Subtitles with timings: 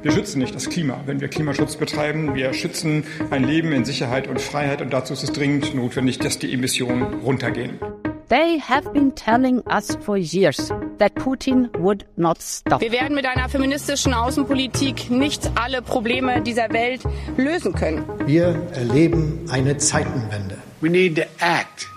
[0.00, 2.36] Wir schützen nicht das Klima, wenn wir Klimaschutz betreiben.
[2.36, 6.38] Wir schützen ein Leben in Sicherheit und Freiheit und dazu ist es dringend notwendig, dass
[6.38, 7.80] die Emissionen runtergehen.
[8.28, 12.80] They have been telling us for years that Putin would not stop.
[12.80, 17.00] Wir werden mit einer feministischen Außenpolitik nicht alle Probleme dieser Welt
[17.36, 18.04] lösen können.
[18.26, 20.58] Wir erleben eine Zeitenwende.
[20.80, 21.88] We need to act.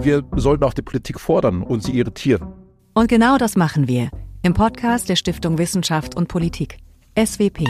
[0.00, 2.52] Wir sollten auch die Politik fordern und sie irritieren.
[2.94, 4.10] Und genau das machen wir
[4.48, 6.78] im Podcast der Stiftung Wissenschaft und Politik,
[7.22, 7.66] SWP.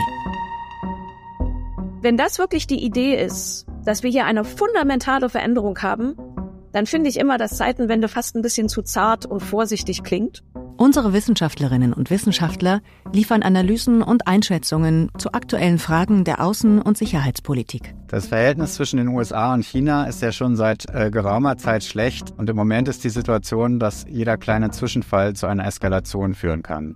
[2.02, 6.14] Wenn das wirklich die Idee ist, dass wir hier eine fundamentale Veränderung haben,
[6.70, 10.44] dann finde ich immer, dass Zeitenwende fast ein bisschen zu zart und vorsichtig klingt.
[10.78, 12.82] Unsere Wissenschaftlerinnen und Wissenschaftler
[13.12, 17.96] liefern Analysen und Einschätzungen zu aktuellen Fragen der Außen- und Sicherheitspolitik.
[18.06, 22.32] Das Verhältnis zwischen den USA und China ist ja schon seit äh, geraumer Zeit schlecht
[22.36, 26.94] und im Moment ist die Situation, dass jeder kleine Zwischenfall zu einer Eskalation führen kann.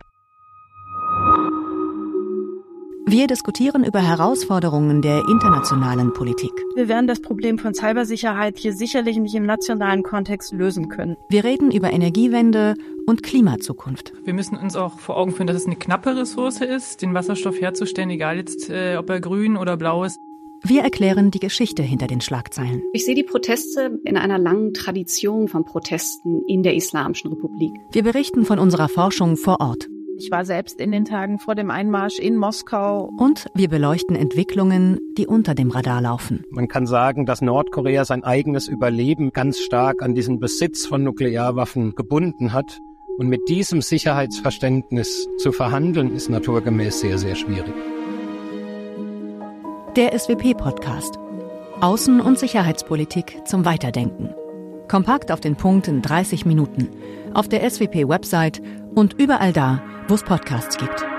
[3.13, 6.51] Wir diskutieren über Herausforderungen der internationalen Politik.
[6.75, 11.19] Wir werden das Problem von Cybersicherheit hier sicherlich nicht im nationalen Kontext lösen können.
[11.29, 12.75] Wir reden über Energiewende
[13.07, 14.15] und Klimazukunft.
[14.25, 17.61] Wir müssen uns auch vor Augen führen, dass es eine knappe Ressource ist, den Wasserstoff
[17.61, 20.19] herzustellen, egal jetzt, äh, ob er grün oder blau ist.
[20.63, 22.83] Wir erklären die Geschichte hinter den Schlagzeilen.
[22.95, 27.75] Ich sehe die Proteste in einer langen Tradition von Protesten in der Islamischen Republik.
[27.91, 29.89] Wir berichten von unserer Forschung vor Ort.
[30.19, 33.11] Ich war selbst in den Tagen vor dem Einmarsch in Moskau.
[33.17, 36.45] Und wir beleuchten Entwicklungen, die unter dem Radar laufen.
[36.51, 41.95] Man kann sagen, dass Nordkorea sein eigenes Überleben ganz stark an diesen Besitz von Nuklearwaffen
[41.95, 42.79] gebunden hat.
[43.19, 47.75] Und mit diesem Sicherheitsverständnis zu verhandeln, ist naturgemäß sehr, sehr schwierig.
[49.97, 51.19] Der SWP-Podcast.
[51.81, 54.31] Außen- und Sicherheitspolitik zum Weiterdenken.
[54.89, 56.89] Kompakt auf den Punkt in 30 Minuten.
[57.35, 58.63] Auf der SWP-Website
[58.95, 61.12] und überall da, wo es Podcasts gibt.